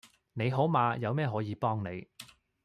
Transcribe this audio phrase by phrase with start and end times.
[0.33, 2.07] 你好嗎有咩可以幫你